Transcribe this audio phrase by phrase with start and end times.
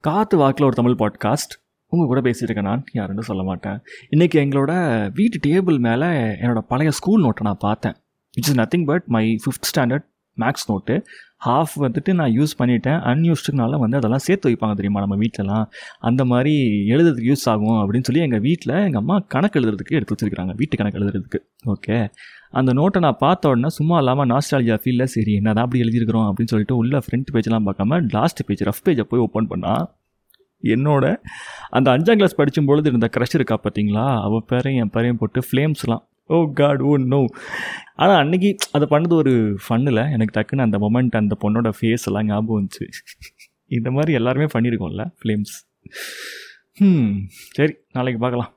[0.00, 1.54] காற்று வாக்கில் ஒரு தமிழ் பாட்காஸ்ட்
[1.86, 3.80] உங்கள் கூட பேசிகிட்டு நான் யாருன்னு சொல்ல மாட்டேன்.
[4.10, 7.94] இன்றைக்கி எங்களோட வீட்டு டேபிள் மேலே என்னோட பழைய ஸ்கூல் நோட்டை நான் பார்த்தேன்.
[8.32, 10.04] It's is nothing but my fifth standard
[10.42, 10.94] maths note
[11.46, 12.98] half வந்துட்டு நான் யூஸ் பண்ணிட்டேன்.
[13.10, 15.64] அன்யூஸ்டுனால வந்து அதெல்லாம் சேர்த்து வைப்பாங்க தெரியுமா நம்ம வீட்டிலலாம்
[15.98, 16.52] அந்த மாதிரி
[16.94, 20.98] எழுதுறதுக்கு யூஸ் ஆகும் அப்படின்னு சொல்லி எங்கள் வீட்டில் எங்கள் அம்மா கணக்கு எழுதுறதுக்கு எடுத்து வச்சிருக்காங்க வீட்டு கணக்கு
[21.00, 21.40] எழுதுறதுக்கு.
[21.66, 22.08] ஓகே
[22.50, 26.52] அந்த நோட்டை நான் பார்த்த உடனே சும்மா இல்லாமல் நாஸ்டாலஜியா ஃபீலில் சரி என்ன தான் அப்படி எழுதியிருக்கிறோம் அப்படின்னு
[26.54, 29.86] சொல்லிட்டு உள்ள ஃப்ரண்ட் பேஜ்லாம் பார்க்காம லாஸ்ட் பேஜ் ரஃப் பேஜை போய் ஓப்பன் பண்ணால்
[30.62, 31.04] என்னோட
[31.70, 34.20] அந்த அஞ்சாம் கிளாஸ் படிக்கும் பொழுது இருந்த க்ரஷ் இருக்கா பார்த்தீங்களா?
[34.22, 36.02] அவள் பேரையும் என் பேரையும் போட்டு ஃப்ளேம்ஸ்லாம்
[36.34, 37.20] ஓ காட் ஓ நோ.
[38.02, 39.32] ஆனால் அன்னைக்கு அதை பண்ணது ஒரு
[39.64, 42.86] ஃபன்னில் எனக்கு டக்குன்னு அந்த மொமெண்ட் அந்த பொண்ணோட ஃபேஸ் எல்லாம் ஞாபகம் வந்துச்சு.
[43.76, 45.56] இந்த மாதிரி எல்லாருமே பண்ணியிருக்கோம்ல ஃப்ளேம்ஸ்
[46.86, 47.12] ம்
[47.56, 48.52] சரி நாளைக்கு பார்க்கலாம்.